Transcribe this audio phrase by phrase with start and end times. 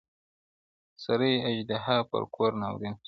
[0.03, 0.03] د
[1.03, 2.99] سل سري اژدها پر كور ناورين سو!